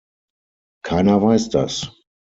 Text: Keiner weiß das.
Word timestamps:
Keiner 0.83 1.21
weiß 1.21 1.49
das. 1.49 1.91